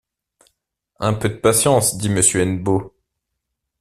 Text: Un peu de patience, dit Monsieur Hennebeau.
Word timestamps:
Un 0.99 1.13
peu 1.13 1.29
de 1.29 1.35
patience, 1.35 1.95
dit 1.99 2.09
Monsieur 2.09 2.41
Hennebeau. 2.41 2.97